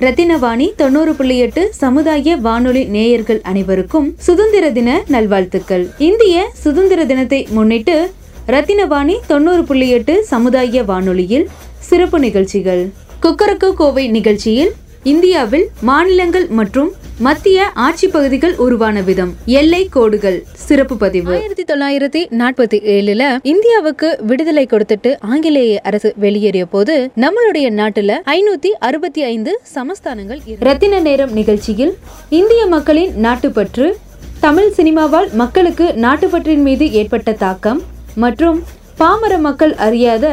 ரத்தினவாணி 0.00 0.74
தொண்ணூறு 0.76 1.14
புள்ளி 1.14 1.38
எட்டு 1.38 1.70
சமுதாய 1.74 2.36
வானொலி 2.36 2.84
நேயர்கள் 2.84 3.40
அனைவருக்கும் 3.42 4.14
சுதந்திர 4.18 4.70
தின 4.70 5.04
நல்வாழ்த்துக்கள். 5.06 5.88
இந்திய 5.98 6.50
சுதந்திர 6.54 7.04
தினத்தை 7.04 7.46
முன்னிட்டு 7.50 8.12
ரத்தினவாணி 8.46 9.16
தொண்ணூறு 9.26 9.64
புள்ளி 9.64 9.88
எட்டு 9.88 10.24
சமுதாய 10.24 10.82
வானொலியில் 10.84 11.48
சிறப்பு 11.78 12.18
நிகழ்ச்சிகள். 12.18 12.92
குக்கரக்கோ 13.22 13.72
கோவை 13.72 14.08
நிகழ்ச்சியில் 14.08 14.74
இந்தியாவில் 15.06 15.66
மாநிலங்கள் 15.80 16.46
மற்றும் 16.48 16.88
மத்திய 17.18 17.70
ஆட்சி 17.74 18.06
பகுதிகள் 18.08 18.54
உருவான 18.56 19.00
விதம். 19.00 19.36
எல்லை 19.44 19.88
கோடுகள். 19.88 20.38
சிறப்பு 20.52 20.96
பதிவு. 20.96 21.32
ஆயிரத்தி 21.34 21.64
தொள்ளாயிரத்தி 21.64 22.22
நாற்பத்தி 22.32 22.78
ஏழுல 22.94 23.22
இந்தியாவுக்கு 23.42 24.18
விடுதலை 24.20 24.66
கொடுத்துட்டு 24.70 25.16
ஆங்கிலேய 25.20 25.80
அரசு 25.82 26.10
வெளியேறிய 26.16 26.66
போது 26.66 27.10
நம்மளுடைய 27.16 27.68
நாட்டுல 27.72 28.18
ஐநூத்தி 28.32 28.72
அறுபத்தி 28.80 29.22
ஐந்து 29.22 29.60
சமஸ்தானங்கள் 29.74 30.40
ரத்தின 30.60 31.00
நேரம் 31.00 31.32
நிகழ்ச்சியில் 31.32 31.94
இந்திய 32.30 32.66
மக்களின் 32.66 33.14
நாட்டுப்பற்று 33.20 33.88
தமிழ் 34.40 34.72
சினிமாவால் 34.76 35.32
மக்களுக்கு 35.34 35.88
நாட்டுப்பற்றின் 35.96 36.62
மீது 36.62 36.92
ஏற்பட்ட 36.92 37.32
தாக்கம் 37.32 37.82
மற்றும் 38.14 38.58
பாமர 38.96 39.38
மக்கள் 39.38 39.74
அறியாத 39.74 40.26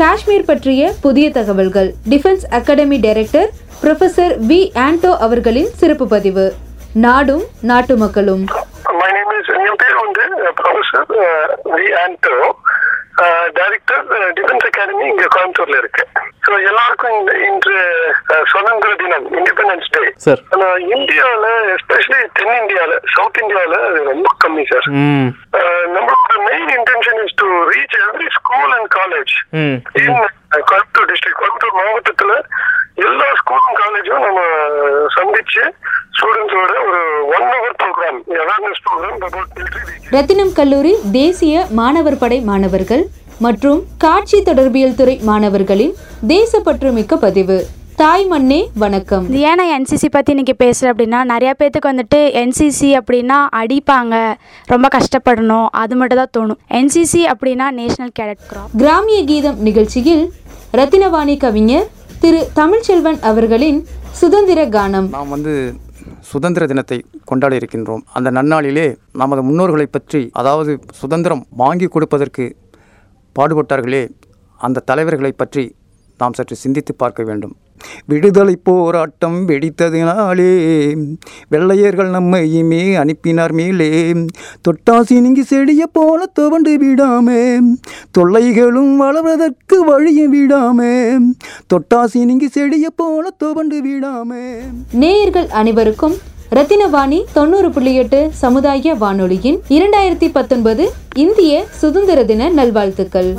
காஷ்மீர் 0.00 0.44
பற்றிய 0.44 0.92
புதிய 1.00 1.30
தகவல்கள். 1.30 1.94
Defence 2.10 2.44
academy 2.50 2.96
director 2.96 3.50
professor 3.82 4.34
V 4.48 4.58
Anto 4.84 5.10
அவர்களின் 5.26 5.70
சிறப்பு 5.80 6.06
பதிவு. 6.08 6.54
நாடும் 6.92 7.42
நாட்டு 7.60 7.96
மக்களும். 7.96 8.44
என் 8.44 9.78
பேர் 9.82 9.96
வந்து 10.04 10.24
uh, 10.44 10.52
professor 10.60 11.10
uh, 11.24 11.76
V 11.76 11.86
Anto. 12.04 12.36
Director 13.58 14.02
defence 14.36 14.66
academy 14.68 15.04
இங்க 15.12 15.26
கோயம்புத்தூர்ல 15.34 15.78
இருக்கு. 15.82 16.04
ஸோ 16.46 16.52
எல்லாருக்கும் 16.70 17.14
இந்த 17.18 17.32
இன்று 17.48 17.76
சுதந்திர 18.52 18.92
தினம் 19.02 19.26
இண்டிபெண்டன்ஸ் 19.38 19.90
டே 19.96 20.02
சார். 20.26 20.42
ஆனா 20.54 20.68
இந்தியாவில் 20.96 21.48
எஸ்பெஷலி 21.74 22.20
தென் 22.38 22.54
இந்தியாவில் 22.62 22.96
சவுத் 23.14 23.40
இந்தியாவில் 23.42 23.76
அது 23.88 24.00
ரொம்ப 24.12 24.28
கம்மி 24.44 24.64
சார். 24.72 24.88
நம்மளோட 25.96 26.36
main 26.48 26.72
intention 26.78 27.20
is 27.24 27.38
to 27.42 27.48
reach 27.72 27.98
every 28.06 28.28
school 28.38 28.72
and 28.78 28.90
college 28.98 29.34
in 30.04 30.20
Coimbatore 30.70 31.10
district 31.12 31.40
Coimbatore 31.42 31.78
மாவட்டத்துல 31.82 32.34
எல்லா 33.08 33.26
ஸ்கூலும் 33.40 33.78
காலேஜும் 33.82 34.24
நம்ம 34.26 34.40
சந்திச்சு 35.16 35.64
ஸ்டூடெண்ட்ஸோட 36.18 36.72
ஒரு 36.88 37.00
one 37.36 37.46
hour 37.52 37.74
program 37.80 38.18
awareness 38.42 38.80
program 38.86 39.18
about 39.26 39.50
military 39.58 40.14
Rathinam 40.14 40.52
கல்லூரி 40.58 40.92
தேசிய 41.16 41.64
மாணவர் 41.80 42.20
படை 42.22 42.38
மாணவர்கள் 42.50 43.04
மற்றும் 43.46 43.80
காட்சி 44.04 44.38
தொடர்பியல் 44.48 44.96
துறை 45.00 45.14
மாணவர்களின் 45.28 45.92
தேசப்பற்று 46.32 46.88
மிக்க 46.96 47.16
பதிவு. 47.24 47.58
தாய் 48.00 48.26
மண்ணே 48.32 48.58
வணக்கம். 48.82 49.24
ஏன் 49.48 49.58
நான் 49.60 49.72
என்சிசி 49.76 50.08
பற்றி 50.16 50.30
இன்றைக்கி 50.34 50.54
பேசுகிறேன் 50.62 50.92
அப்படின்னா 50.94 51.20
நிறையா 51.32 51.52
பேர்த்துக்கு 51.60 51.90
வந்துட்டு 51.92 52.20
என்சிசி 52.42 52.90
அப்படின்னா 53.00 53.38
அடிப்பாங்க 53.60 54.14
ரொம்ப 54.72 54.88
கஷ்டப்படணும் 54.96 55.68
அது 55.82 55.96
மட்டும் 56.00 56.20
தான் 56.22 56.34
தோணும். 56.36 56.60
என்சிசி 56.78 57.22
அப்படின்னா 57.32 57.68
நேஷனல் 57.80 58.14
கேடட் 58.18 58.44
கிராப் 58.50 58.76
கிராமிய 58.82 59.20
கீதம் 59.30 59.60
நிகழ்ச்சியில் 59.68 60.24
ரத்தினவாணி 60.80 61.36
கவிஞர் 61.44 61.88
திரு 62.24 62.40
தமிழ்ச்செல்வன் 62.60 63.20
அவர்களின் 63.30 63.80
சுதந்திர 64.22 64.60
கானம். 64.78 65.10
நாம் 65.16 65.34
வந்து 65.36 65.54
சுதந்திர 66.30 66.66
தினத்தை 66.66 66.98
கொண்டாட 67.24 67.56
இருக்கின்றோம். 67.56 68.02
அந்த 68.12 68.30
நன்னாளிலே 68.30 68.86
நமது 69.12 69.42
முன்னோர்களை 69.48 69.86
பற்றி 69.90 70.30
அதாவது 70.32 70.80
சுதந்திரம் 71.00 71.46
வாங்கி 71.62 71.86
கொடுப்பதற்கு 71.86 72.56
பாடுபட்டார்களே 73.36 74.02
அந்த 74.56 74.84
தலைவர்களை 74.90 75.32
பற்றி 75.32 75.64
நாம் 76.18 76.32
சற்று 76.32 76.56
சிந்தித்து 76.56 76.94
பார்க்க 76.94 77.22
வேண்டும். 77.22 77.56
விடுதலை 78.06 78.58
போராட்டம் 78.62 79.48
வெடித்ததினாலே 79.48 80.52
வெள்ளையர்கள் 81.48 82.10
நம்மையுமே 82.10 82.94
அனுப்பினார் 82.94 83.52
மேலே. 83.52 84.12
தொட்டாசி 84.62 85.20
நீங்கி 85.20 85.40
செடிய 85.40 85.82
போல 85.92 86.26
துவண்டு 86.26 86.78
விடாமே. 86.78 87.58
தொல்லைகளும் 88.18 89.00
வளர்வதற்கு 89.00 89.78
வழியும் 89.86 90.34
விடாமே. 90.34 91.18
தொட்டாசி 91.74 92.24
நீங்கி 92.24 92.46
செடிய 92.46 92.86
போல 92.96 93.30
துவண்டு 93.30 93.82
விடாமே. 93.82 94.56
நேயர்கள் 94.92 95.48
அனைவருக்கும் 95.48 96.14
ரத்தினவாணி 96.50 97.24
தொண்ணூறு 97.32 97.70
புள்ளி 97.70 97.94
எட்டு 97.94 98.30
சமுதாய 98.32 98.94
வானொலியின் 98.94 99.60
இரண்டாயிரத்தி 99.68 100.30
பத்தொன்பது 100.32 100.92
இந்திய 101.14 101.64
சுதந்திர 101.70 102.24
தின 102.24 102.48
நல்வாழ்த்துக்கள். 102.48 103.34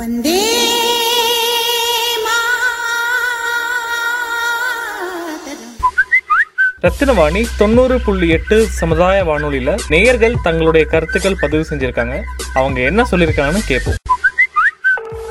ரத்தினவாணி 6.82 7.44
தொண்ணூறு 7.58 8.00
புள்ளி 8.00 8.28
எட்டு 8.28 8.66
சமுதாய 8.66 9.24
வானொலியில 9.24 9.78
நேயர்கள் 9.88 10.40
தங்களுடைய 10.42 10.86
கருத்துக்கள் 10.86 11.36
பதிவு 11.40 11.66
செஞ்சிருக்காங்க. 11.70 12.22
அவங்க 12.54 12.80
என்ன 12.80 13.02
சொல்லியிருக்காங்கன்னு 13.10 13.66
கேட்போம். 13.66 13.94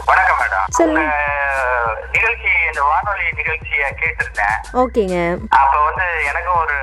வணக்கம் 0.06 0.38
மேடம். 0.40 1.10
நிகழ்ச்சி 2.12 2.52
இந்த 2.68 2.82
வானொலி 2.82 3.24
நிகழ்ச்சிய 3.36 3.82
கேட்டிருந்தேன். 4.02 4.58
ஓகேங்க. 4.74 5.38
அப்ப 5.50 5.84
வந்து 5.84 6.08
எனக்கும் 6.28 6.60
ஒரு 6.62 6.78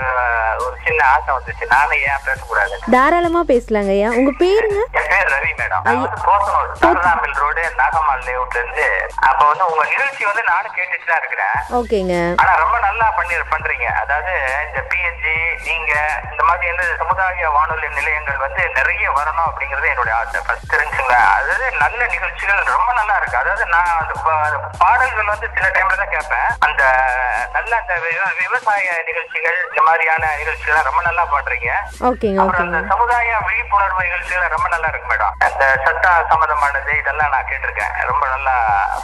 ஆசை 1.06 1.34
வந்துச்சு. 1.34 1.66
நானும் 1.66 2.00
ஏன் 2.10 2.24
பேசக்கூடாது 2.24 2.78
தாராளமா 2.90 3.42
பேசலாங்க 3.48 3.88
ஐயா. 3.88 4.08
உங்க 4.08 4.30
பேருங்க? 4.44 4.78
ரவி 5.34 5.52
மேடம். 5.56 5.84
ரோடு 7.34 7.62
நாகம்மாள் 7.78 8.24
லேஅவுட்ல 8.26 8.58
இருந்து 8.58 9.06
அப்ப 9.16 9.46
வந்து 9.46 9.66
உங்க 9.66 9.84
நிகழ்ச்சி 9.84 10.24
வந்து 10.24 10.42
நானும் 10.42 10.74
கேட்டுட்டு 10.74 11.06
தான் 11.06 11.18
இருக்கிறேன். 11.18 11.56
ஓகேங்க. 11.70 12.34
ஆனா 12.36 12.52
ரொம்ப 12.54 12.78
நல்லா 12.78 13.10
பண்ணி 13.10 13.34
பண்றீங்க. 13.34 13.86
அதாவது 14.02 14.32
இந்த 14.66 14.80
பிஎன்ஜி 14.88 15.34
நீங்க 15.64 15.92
இந்த 16.30 16.42
மாதிரி 16.44 16.66
வந்து 16.66 16.96
சமுதாய 16.98 17.50
வானொலி 17.50 17.88
நிலையங்கள் 17.88 18.36
வந்து 18.36 18.70
நிறைய 18.74 19.12
வரணும் 19.12 19.48
அப்படிங்கறது 19.50 19.88
என்னுடைய 19.88 20.18
ஆசை. 20.18 20.40
ஃபர்ஸ்ட் 20.46 20.74
தெரிஞ்சுங்களா 20.74 21.20
அதாவது 21.38 21.72
நல்ல 21.78 22.06
நிகழ்ச்சிகள் 22.06 22.62
ரொம்ப 22.76 22.92
நல்லா 22.92 23.16
இருக்கு. 23.16 23.36
அதாவது 23.36 23.66
நான் 23.66 23.96
அந்த 24.00 24.14
பாடல்கள் 24.78 25.24
வந்து 25.24 25.48
சில 25.54 25.66
டைம்ல 25.68 25.96
தான் 25.96 26.08
கேட்பேன். 26.08 26.48
அந்த 26.58 26.82
நல்ல 27.52 27.76
அந்த 27.80 27.94
விவ- 27.94 28.34
விவசாய 28.38 29.02
நிகழ்ச்சிகள் 29.06 29.58
இந்த 29.68 29.82
மாதிரியான 29.82 30.36
நிகழ்ச்சிகள் 30.36 30.82
ரொம்ப 30.82 30.95
நல்லா 31.08 31.24
பண்றீங்க 31.34 31.70
ஓகேங்க 32.08 32.40
அப்புறம் 32.42 32.64
அந்த 32.66 32.80
சமுதாய 32.92 33.30
விழிப்புணர்வு 33.46 34.00
நிகழ்ச்சிகள் 34.06 34.54
ரொம்ப 34.54 34.68
நல்லா 34.74 34.88
இருக்கு 34.92 35.10
மேடம். 35.12 35.34
அந்த 35.46 35.64
சட்ட 35.84 36.06
சம்பந்தமானது 36.30 36.90
இதெல்லாம் 37.02 37.32
நான் 37.34 37.48
கேட்டிருக்கேன். 37.50 37.92
ரொம்ப 38.10 38.24
நல்லா 38.34 38.54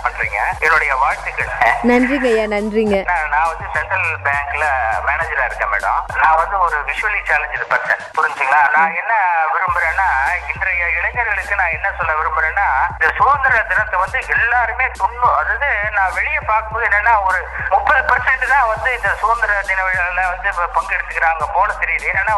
பண்றீங்க. 0.05 0.39
என்னுடைய 0.67 0.93
வாழ்த்துக்கள். 1.03 1.51
நன்றிங்க 1.91 2.29
ஐயா 2.33 2.47
நன்றிங்க. 2.55 2.97
நான் 3.11 3.31
நான் 3.35 3.49
வந்து 3.53 3.67
சென்ட்ரல் 3.77 4.09
பேங்க்ல 4.27 4.65
மேனேஜரா 5.09 5.47
இருக்கேன் 5.49 5.73
மேடம். 5.75 6.01
நான் 6.23 6.39
வந்து 6.43 6.57
ஒரு 6.67 6.77
விஷுவலி 6.91 7.21
சேலஞ்சு 7.31 7.71
பர்சன் 7.73 8.05
புரிஞ்சுங்களா? 8.19 8.63
நான் 8.77 8.97
என்ன 9.03 9.13
விரும்புறேன்னா 9.55 10.09
இன்றைய 10.73 10.99
இளைஞர்களுக்கு 10.99 11.55
நான் 11.61 11.75
என்ன 11.77 11.89
சொல்ல 11.97 12.13
விரும்புறேன்னா 12.19 12.67
இந்த 12.93 13.09
சுதந்திர 13.17 13.57
தினத்தை 13.71 13.97
வந்து 14.03 14.19
எல்லாருமே 14.35 14.87
தொண்ணூ 15.01 15.27
அதாவது 15.41 15.69
நான் 15.97 16.15
வெளியே 16.19 16.41
பார்க்கும்போது 16.51 16.87
என்னன்னா 16.89 17.15
ஒரு 17.27 17.41
முப்பது 17.75 18.01
பர்சன்ட் 18.11 18.47
தான் 18.53 18.71
வந்து 18.71 18.89
இந்த 18.99 19.11
சுதந்திர 19.23 19.59
தின 19.71 19.85
விழாவில் 19.89 20.31
வந்து 20.33 20.49
பங்கெடுத்துக்கிறாங்க 20.77 21.47
போல 21.57 21.69
தெரியுது. 21.83 22.07
என்னன்னா 22.13 22.37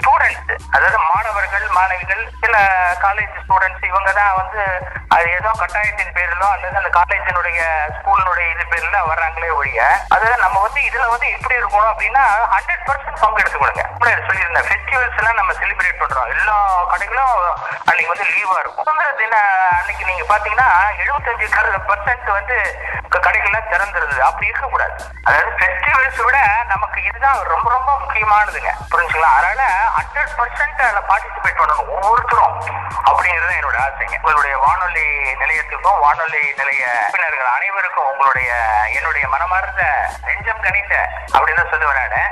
ஸ்டூடெண்ட்ஸ் 0.00 0.50
அதாவது 0.74 0.98
மாணவர்கள் 1.10 1.66
மாணவிகள் 1.78 2.24
சில 2.42 2.56
காலேஜ் 3.04 3.38
ஸ்டூடெண்ட்ஸ் 3.44 3.88
இவங்க 3.90 4.10
தான் 4.18 4.34
வந்து 4.40 4.62
அது 5.16 5.28
ஏதோ 5.38 5.52
கட்டாயத்தின் 5.62 6.14
பேரிலோ 6.18 6.48
அல்லது 6.54 6.80
அந்த 6.82 6.92
காலேஜினுடைய 6.98 7.60
ஸ்கூலினுடைய 7.98 8.46
இது 8.54 8.66
பேரில் 8.74 9.08
வர்றாங்களே 9.12 9.52
ஒழிய 9.60 9.80
அதாவது 10.14 10.36
நம்ம 10.44 10.56
வந்து 10.66 10.82
இதுல 10.88 11.06
வந்து 11.14 11.28
எப்படி 11.36 11.60
இருக்கணும் 11.60 11.92
அப்படின்னா 11.94 12.24
ஹண்ட்ரட் 12.56 12.86
பர்சன்ட் 12.90 13.22
பங்கெடுத்துக்கணுங்க 13.24 13.84
சொல்லியிருந்தேன். 14.28 14.68
ஃபெஸ்டிவல்ஸ் 14.70 15.18
எல்லாம் 15.20 15.40
நம்ம 15.40 15.52
செலிப்ரேட் 15.62 16.00
பண்றோம். 16.02 16.30
எல்லா 16.36 16.56
கடைகளும் 16.92 17.34
அன்னைக்கு 17.84 18.12
வந்து 18.12 18.26
லீவா 18.34 18.56
இருக்கும். 18.60 18.84
சுதந்திர 18.84 19.10
தின 19.20 19.36
அன்னைக்கு 19.78 20.04
நீங்க 20.04 20.24
பாத்தீங்கன்னா 20.32 20.68
எழுபத்தஞ்சு 21.02 21.46
பர்சன்ட் 21.90 22.30
வந்து 22.38 22.56
கடைகள்லாம் 23.26 23.70
திறந்துருது 23.72 24.18
அப்படி 24.18 24.46
இருக்கக்கூடாது. 24.46 24.94
அதாவது 25.24 25.50
ஃபெஸ்டிவல்ஸ் 25.58 26.24
விட 26.24 26.38
நமக்கு 26.72 26.98
இதுதான் 27.02 27.38
ரொம்ப 27.52 27.70
ரொம்ப 27.70 27.90
முக்கியமானதுங்க. 28.02 28.72
புரிஞ்சுங்களா? 28.92 29.30
அதனால 29.38 29.62
ஹண்ட்ரட் 29.98 30.34
பர்சன்ட் 30.38 30.82
அதில் 30.86 31.08
பார்ட்டிசிபேட் 31.10 31.60
பண்ணணும். 31.60 31.88
ஒவ்வொருத்தரும். 31.88 32.54
அப்படிங்கிறது 33.08 33.48
தான் 33.48 33.58
என்னோட 33.60 33.78
ஆசைங்க. 33.86 34.16
உங்களுடைய 34.22 34.56
வானொலி 34.58 35.06
நிலையத்துக்கும் 35.42 35.98
வானொலி 36.04 36.42
நிலைய 36.60 36.84
உறுப்பினர்கள் 36.98 37.54
அனைவருக்கும் 37.56 38.10
உங்களுடைய 38.12 38.50
என்னுடைய 38.92 39.28
மனமார்ந்த 39.28 39.84
நெஞ்ச 40.26 40.48
கணித்த 40.66 40.94
அப்படின்னு 41.36 41.60
தான் 41.60 41.72
சொல்லுவேன் 41.72 41.98
நானு. 42.02 42.22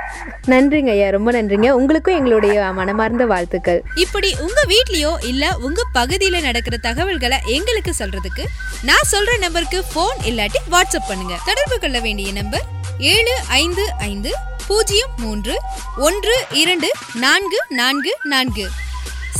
நன்றிங்க 0.51 0.91
ஐயா 0.95 1.09
ரொம்ப 1.09 1.29
நன்றிங்க. 1.31 1.69
உங்களுக்கும் 1.79 2.17
எங்களுடைய 2.17 2.63
மனமார்ந்த 2.79 3.25
வாழ்த்துக்கள். 3.25 3.81
இப்படி 3.95 4.29
உங்க 4.45 4.63
வீட்லயோ 4.73 5.11
இல்ல 5.25 5.43
உங்க 5.67 5.81
பகுதியில 5.93 6.41
நடக்கிற 6.41 6.77
தகவல்களை 6.77 7.37
எங்களுக்கு 7.45 7.93
சொல்றதுக்கு 7.99 8.45
நான் 8.81 9.09
சொல்ற 9.11 9.37
நம்பருக்கு 9.39 9.79
ஃபோன் 9.91 10.17
இல்லாட்டி 10.29 10.61
வாட்ஸ்அப் 10.71 11.07
பண்ணுங்க. 11.07 11.35
தொடர்பு 11.45 11.79
கொள்ள 11.79 11.99
வேண்டிய 11.99 12.31
நம்பர் 12.31 12.65
ஏழு 12.97 13.35
ஐந்து 13.47 13.85
ஐந்து 14.09 14.33
பூஜ்ஜியம் 14.67 15.13
மூன்று 15.17 15.55
ஒன்று 15.97 16.35
இரண்டு 16.63 16.91
நான்கு 17.13 17.59
நான்கு 17.69 18.13
நான்கு. 18.23 18.67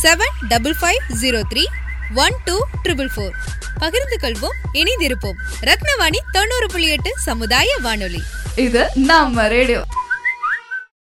Seven 0.03 0.35
double 0.47 0.75
five 0.81 1.03
zero 1.21 1.41
three 1.53 1.63
one 2.15 2.35
two 2.45 2.57
triple 2.83 3.11
four 3.15 3.35
பகிர்ந்து 3.79 4.17
கொள்வோம் 4.21 4.57
இணைந்திருப்போம். 4.73 5.39
ரத்னவாணி 5.69 6.19
தொண்ணூறு 6.31 6.67
புள்ளி 6.67 6.89
எட்டு 6.89 7.11
சமுதாய 7.27 7.77
வானொலி. 7.81 8.21
இது 8.57 8.89
நம்ம 8.95 9.47
ரேடியோ. 9.47 9.81